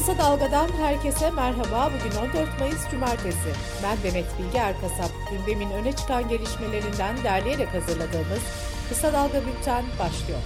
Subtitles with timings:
[0.00, 1.90] Kısa Dalga'dan herkese merhaba.
[1.94, 3.50] Bugün 14 Mayıs Cumartesi.
[3.82, 5.10] Ben Demet Bilge Erkasap.
[5.30, 8.42] Gündemin öne çıkan gelişmelerinden derleyerek hazırladığımız
[8.88, 10.40] Kısa Dalga Bülten başlıyor.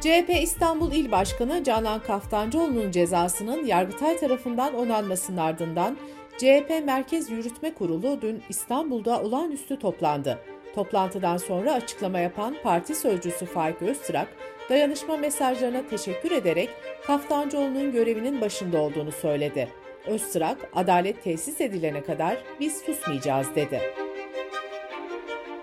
[0.00, 5.96] CHP İstanbul İl Başkanı Canan Kaftancıoğlu'nun cezasının Yargıtay tarafından onanmasının ardından
[6.38, 10.38] CHP Merkez Yürütme Kurulu dün İstanbul'da olağanüstü toplandı.
[10.74, 14.28] Toplantıdan sonra açıklama yapan parti sözcüsü Faik Öztrak,
[14.70, 16.70] dayanışma mesajlarına teşekkür ederek
[17.06, 19.68] Kaftancıoğlu'nun görevinin başında olduğunu söyledi.
[20.06, 23.80] Öztrak, adalet tesis edilene kadar biz susmayacağız dedi.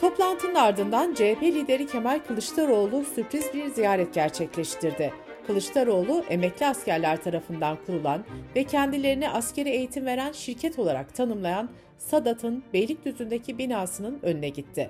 [0.01, 5.13] Toplantının ardından CHP lideri Kemal Kılıçdaroğlu sürpriz bir ziyaret gerçekleştirdi.
[5.47, 8.23] Kılıçdaroğlu, emekli askerler tarafından kurulan
[8.55, 14.89] ve kendilerine askeri eğitim veren şirket olarak tanımlayan Sadat'ın Beylikdüzü'ndeki binasının önüne gitti.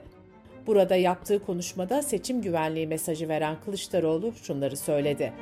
[0.67, 5.34] Burada yaptığı konuşmada seçim güvenliği mesajı veren Kılıçdaroğlu şunları söyledi.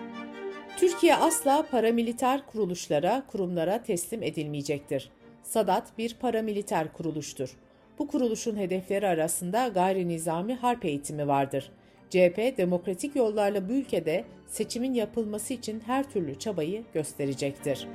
[0.78, 5.12] Türkiye asla paramiliter kuruluşlara, kurumlara teslim edilmeyecektir.
[5.44, 7.58] Sadat bir paramiliter kuruluştur.
[8.00, 11.72] Bu kuruluşun hedefleri arasında gayri nizami harp eğitimi vardır.
[12.10, 17.88] CHP demokratik yollarla bu ülkede seçimin yapılması için her türlü çabayı gösterecektir.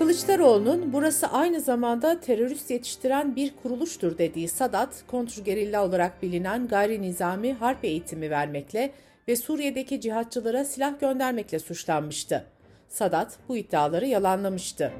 [0.00, 7.52] Kılıçdaroğlu'nun burası aynı zamanda terörist yetiştiren bir kuruluştur dediği Sadat, kontrgerilla olarak bilinen gayri nizami
[7.52, 8.90] harp eğitimi vermekle
[9.28, 12.44] ve Suriye'deki cihatçılara silah göndermekle suçlanmıştı.
[12.88, 14.92] Sadat bu iddiaları yalanlamıştı.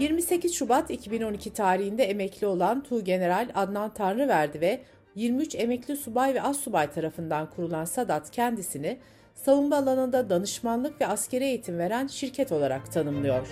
[0.00, 4.80] 28 Şubat 2012 tarihinde emekli olan Tuğgeneral Adnan Tanrıverdi ve
[5.14, 8.98] 23 emekli subay ve assubay tarafından kurulan Sadat kendisini
[9.34, 13.48] savunma alanında danışmanlık ve askeri eğitim veren şirket olarak tanımlıyor.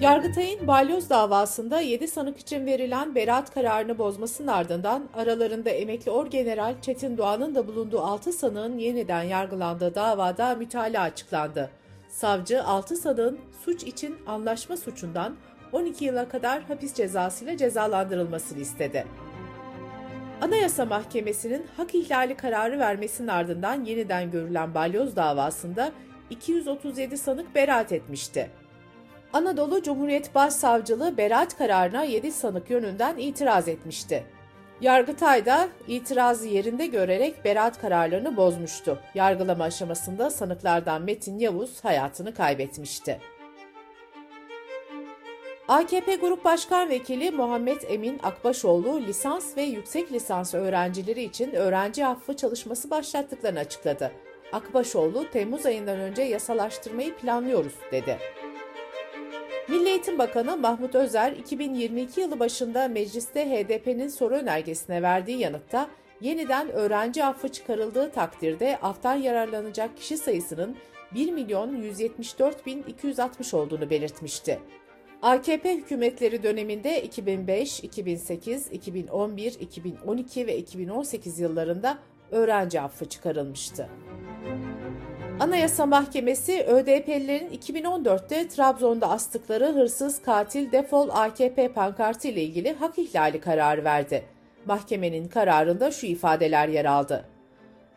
[0.00, 7.18] Yargıtay'ın balyoz davasında 7 sanık için verilen beraat kararını bozmasının ardından aralarında emekli orgeneral Çetin
[7.18, 11.70] Doğan'ın da bulunduğu 6 sanığın yeniden yargılandığı davada mütalaa açıklandı.
[12.08, 15.36] Savcı 6 sanığın suç için anlaşma suçundan
[15.72, 19.06] 12 yıla kadar hapis cezasıyla cezalandırılmasını istedi.
[20.40, 25.92] Anayasa Mahkemesi'nin hak ihlali kararı vermesinin ardından yeniden görülen balyoz davasında
[26.30, 28.50] 237 sanık beraat etmişti.
[29.36, 34.24] Anadolu Cumhuriyet Başsavcılığı beraat kararına 7 sanık yönünden itiraz etmişti.
[34.80, 38.98] Yargıtay da itirazı yerinde görerek beraat kararlarını bozmuştu.
[39.14, 43.20] Yargılama aşamasında sanıklardan Metin Yavuz hayatını kaybetmişti.
[45.68, 52.36] AKP Grup Başkan Vekili Muhammed Emin Akbaşoğlu lisans ve yüksek lisans öğrencileri için öğrenci affı
[52.36, 54.12] çalışması başlattıklarını açıkladı.
[54.52, 58.18] Akbaşoğlu, Temmuz ayından önce yasalaştırmayı planlıyoruz dedi.
[59.68, 65.90] Milli Eğitim Bakanı Mahmut Özer, 2022 yılı başında mecliste HDP'nin soru önergesine verdiği yanıtta,
[66.20, 70.76] yeniden öğrenci affı çıkarıldığı takdirde aftan yararlanacak kişi sayısının
[71.14, 74.58] 1 milyon 174 bin 260 olduğunu belirtmişti.
[75.22, 81.98] AKP hükümetleri döneminde 2005, 2008, 2011, 2012 ve 2018 yıllarında
[82.30, 83.88] öğrenci affı çıkarılmıştı.
[85.40, 93.40] Anayasa Mahkemesi ÖDP'lilerin 2014'te Trabzon'da astıkları hırsız katil defol AKP pankartı ile ilgili hak ihlali
[93.40, 94.24] kararı verdi.
[94.66, 97.24] Mahkemenin kararında şu ifadeler yer aldı.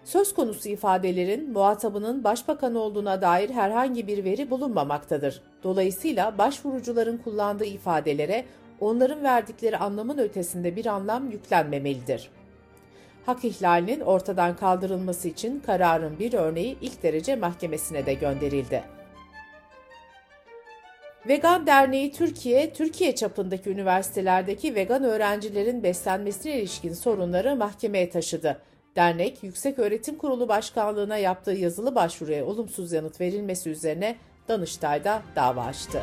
[0.04, 5.42] Söz konusu ifadelerin muhatabının başbakan olduğuna dair herhangi bir veri bulunmamaktadır.
[5.64, 8.46] Dolayısıyla başvurucuların kullandığı ifadelere
[8.80, 12.30] onların verdikleri anlamın ötesinde bir anlam yüklenmemelidir.
[13.30, 18.84] Hak ihlalinin ortadan kaldırılması için kararın bir örneği ilk derece mahkemesine de gönderildi.
[21.28, 28.62] Vegan Derneği Türkiye, Türkiye çapındaki üniversitelerdeki vegan öğrencilerin beslenmesine ilişkin sorunları mahkemeye taşıdı.
[28.96, 34.16] Dernek, Yüksek Öğretim Kurulu Başkanlığı'na yaptığı yazılı başvuruya olumsuz yanıt verilmesi üzerine
[34.48, 36.02] Danıştay'da dava açtı.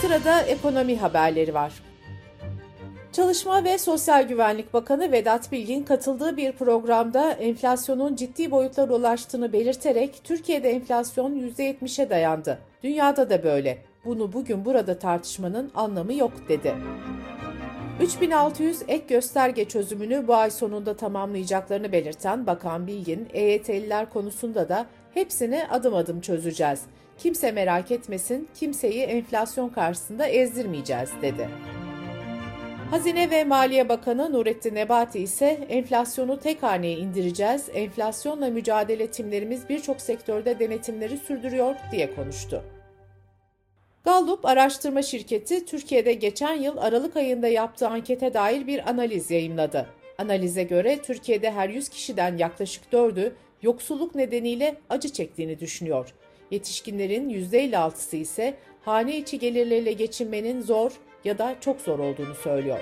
[0.00, 1.87] Sırada ekonomi haberleri var.
[3.12, 10.20] Çalışma ve Sosyal Güvenlik Bakanı Vedat Bilgin katıldığı bir programda enflasyonun ciddi boyutlara ulaştığını belirterek
[10.24, 12.58] Türkiye'de enflasyon %70'e dayandı.
[12.82, 13.78] Dünyada da böyle.
[14.04, 16.74] Bunu bugün burada tartışmanın anlamı yok dedi.
[18.02, 25.62] 3600 ek gösterge çözümünü bu ay sonunda tamamlayacaklarını belirten Bakan Bilgin, EYT'liler konusunda da hepsini
[25.70, 26.80] adım adım çözeceğiz.
[27.18, 31.48] Kimse merak etmesin, kimseyi enflasyon karşısında ezdirmeyeceğiz dedi.
[32.90, 40.00] Hazine ve Maliye Bakanı Nurettin Nebati ise enflasyonu tek haneye indireceğiz, enflasyonla mücadele timlerimiz birçok
[40.00, 42.64] sektörde denetimleri sürdürüyor diye konuştu.
[44.04, 49.86] Gallup araştırma şirketi Türkiye'de geçen yıl Aralık ayında yaptığı ankete dair bir analiz yayımladı.
[50.18, 53.32] Analize göre Türkiye'de her 100 kişiden yaklaşık 4'ü
[53.62, 56.14] yoksulluk nedeniyle acı çektiğini düşünüyor.
[56.50, 60.92] Yetişkinlerin %56'sı ise hane içi gelirleriyle geçinmenin zor
[61.24, 62.80] ya da çok zor olduğunu söylüyor.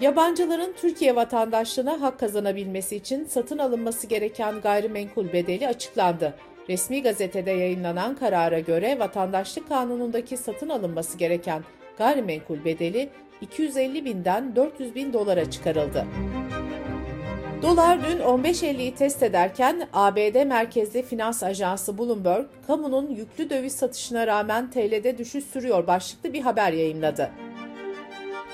[0.00, 6.34] Yabancıların Türkiye vatandaşlığına hak kazanabilmesi için satın alınması gereken gayrimenkul bedeli açıklandı.
[6.68, 11.64] Resmi gazetede yayınlanan karara göre vatandaşlık kanunundaki satın alınması gereken
[11.98, 13.08] gayrimenkul bedeli
[13.40, 16.06] 250 binden 400 bin dolara çıkarıldı.
[17.62, 24.70] Dolar dün 15.50'yi test ederken ABD merkezli finans ajansı Bloomberg, kamunun yüklü döviz satışına rağmen
[24.70, 27.30] TL'de düşüş sürüyor başlıklı bir haber yayınladı.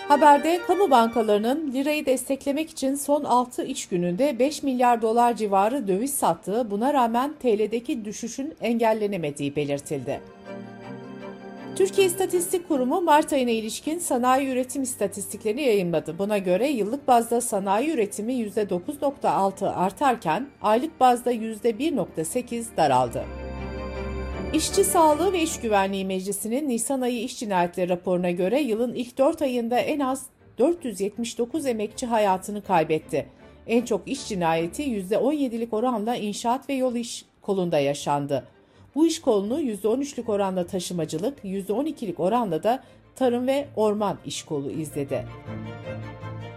[0.08, 6.14] Haberde kamu bankalarının lirayı desteklemek için son 6 iş gününde 5 milyar dolar civarı döviz
[6.14, 10.20] sattığı buna rağmen TL'deki düşüşün engellenemediği belirtildi.
[11.78, 16.18] Türkiye İstatistik Kurumu Mart ayına ilişkin sanayi üretim istatistiklerini yayınladı.
[16.18, 23.24] Buna göre yıllık bazda sanayi üretimi %9.6 artarken aylık bazda %1.8 daraldı.
[24.52, 29.42] İşçi Sağlığı ve İş Güvenliği Meclisi'nin Nisan ayı iş cinayetleri raporuna göre yılın ilk 4
[29.42, 30.26] ayında en az
[30.58, 33.26] 479 emekçi hayatını kaybetti.
[33.66, 38.44] En çok iş cinayeti %17'lik oranla inşaat ve yol iş kolunda yaşandı.
[38.98, 42.82] Bu iş kolunu %13'lük oranla taşımacılık, %12'lik oranla da
[43.16, 45.24] tarım ve orman iş kolu izledi.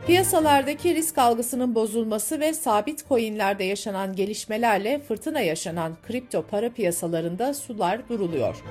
[0.08, 8.10] Piyasalardaki risk algısının bozulması ve sabit coinlerde yaşanan gelişmelerle fırtına yaşanan kripto para piyasalarında sular
[8.10, 8.64] duruluyor.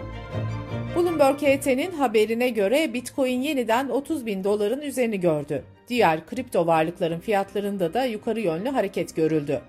[0.97, 5.65] Bloomberg HT'nin haberine göre Bitcoin yeniden 30 bin doların üzerini gördü.
[5.89, 9.61] Diğer kripto varlıkların fiyatlarında da yukarı yönlü hareket görüldü.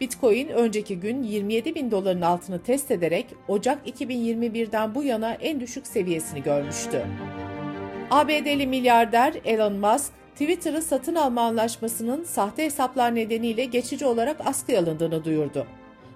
[0.00, 5.86] Bitcoin önceki gün 27 bin doların altını test ederek Ocak 2021'den bu yana en düşük
[5.86, 7.02] seviyesini görmüştü.
[8.10, 15.24] ABD'li milyarder Elon Musk, Twitter'ı satın alma anlaşmasının sahte hesaplar nedeniyle geçici olarak askıya alındığını
[15.24, 15.66] duyurdu.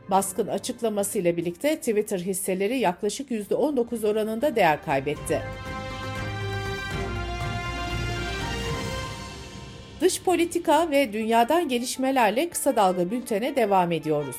[0.09, 5.43] Musk'ın açıklamasıyla birlikte Twitter hisseleri yaklaşık %19 oranında değer kaybetti.
[10.05, 14.37] Dış politika ve dünyadan gelişmelerle kısa dalga bültene devam ediyoruz.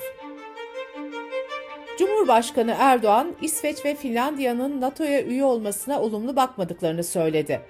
[2.00, 7.62] Cumhurbaşkanı Erdoğan, İsveç ve Finlandiya'nın NATO'ya üye olmasına olumlu bakmadıklarını söyledi.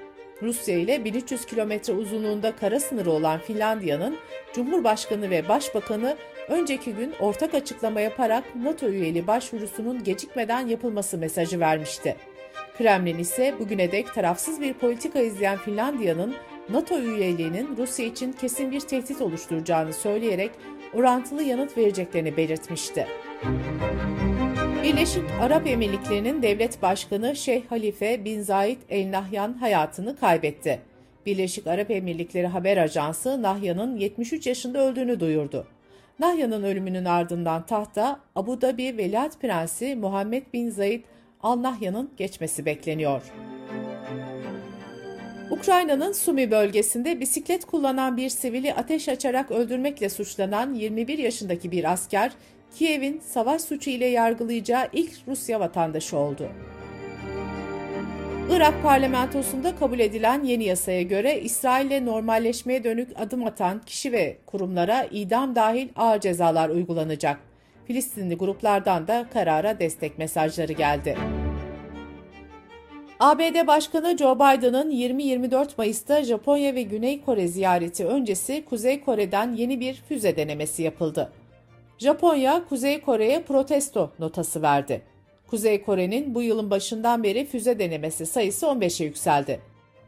[0.41, 4.17] Rusya ile 1300 kilometre uzunluğunda kara sınırı olan Finlandiya'nın
[4.53, 6.17] Cumhurbaşkanı ve Başbakanı
[6.49, 12.15] önceki gün ortak açıklama yaparak NATO üyeliği başvurusunun gecikmeden yapılması mesajı vermişti.
[12.77, 16.35] Kremlin ise bugüne dek tarafsız bir politika izleyen Finlandiya'nın
[16.69, 20.51] NATO üyeliğinin Rusya için kesin bir tehdit oluşturacağını söyleyerek
[20.93, 23.07] orantılı yanıt vereceklerini belirtmişti.
[24.83, 30.81] Birleşik Arap Emirlikleri'nin devlet başkanı Şeyh Halife bin Zayed El Nahyan hayatını kaybetti.
[31.25, 35.67] Birleşik Arap Emirlikleri haber ajansı Nahyan'ın 73 yaşında öldüğünü duyurdu.
[36.19, 41.03] Nahyan'ın ölümünün ardından tahta Abu Dhabi Veliaht Prensi Muhammed bin Zayed
[41.43, 43.21] Al Nahyan'ın geçmesi bekleniyor.
[45.51, 52.31] Ukrayna'nın Sumi bölgesinde bisiklet kullanan bir sivili ateş açarak öldürmekle suçlanan 21 yaşındaki bir asker,
[52.75, 56.49] Kiev'in savaş suçu ile yargılayacağı ilk Rusya vatandaşı oldu.
[58.51, 65.07] Irak parlamentosunda kabul edilen yeni yasaya göre İsrail'le normalleşmeye dönük adım atan kişi ve kurumlara
[65.11, 67.39] idam dahil ağır cezalar uygulanacak.
[67.87, 71.17] Filistinli gruplardan da karara destek mesajları geldi.
[73.19, 79.79] ABD Başkanı Joe Biden'ın 20-24 Mayıs'ta Japonya ve Güney Kore ziyareti öncesi Kuzey Kore'den yeni
[79.79, 81.31] bir füze denemesi yapıldı.
[81.97, 85.01] Japonya, Kuzey Kore'ye protesto notası verdi.
[85.47, 89.59] Kuzey Kore'nin bu yılın başından beri füze denemesi sayısı 15'e yükseldi.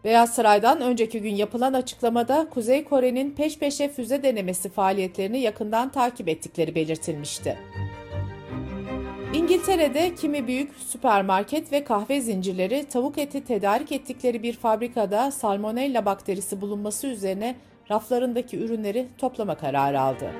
[0.03, 6.27] Beyaz Saray'dan önceki gün yapılan açıklamada Kuzey Kore'nin peş peşe füze denemesi faaliyetlerini yakından takip
[6.27, 7.57] ettikleri belirtilmişti.
[9.33, 16.61] İngiltere'de kimi büyük süpermarket ve kahve zincirleri tavuk eti tedarik ettikleri bir fabrikada salmonella bakterisi
[16.61, 17.55] bulunması üzerine
[17.91, 20.31] raflarındaki ürünleri toplama kararı aldı.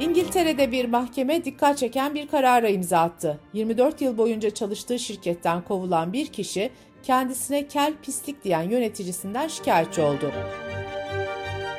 [0.00, 3.40] İngiltere'de bir mahkeme dikkat çeken bir karara imza attı.
[3.52, 6.70] 24 yıl boyunca çalıştığı şirketten kovulan bir kişi
[7.02, 10.32] kendisine kel pislik diyen yöneticisinden şikayetçi oldu.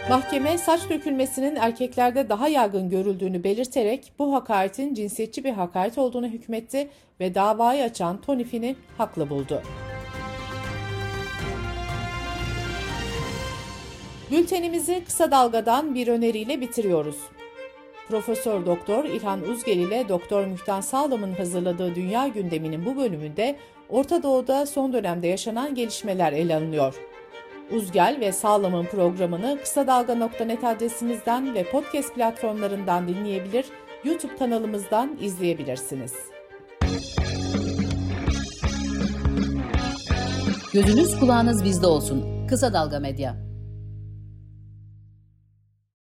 [0.09, 6.89] Mahkeme saç dökülmesinin erkeklerde daha yaygın görüldüğünü belirterek bu hakaretin cinsiyetçi bir hakaret olduğunu hükmetti
[7.19, 9.61] ve davayı açan Tony Finn'i haklı buldu.
[14.31, 17.17] Bültenimizi kısa dalgadan bir öneriyle bitiriyoruz.
[18.07, 23.55] Profesör Doktor İlhan Uzgel ile Doktor Mühtan Sağlam'ın hazırladığı Dünya Gündemi'nin bu bölümünde
[23.89, 27.10] Orta Doğu'da son dönemde yaşanan gelişmeler ele alınıyor.
[27.75, 33.65] Uzgel ve Sağlam'ın programını kısa dalga.net adresimizden ve podcast platformlarından dinleyebilir,
[34.03, 36.13] YouTube kanalımızdan izleyebilirsiniz.
[40.73, 42.47] Gözünüz kulağınız bizde olsun.
[42.47, 43.50] Kısa Dalga Medya.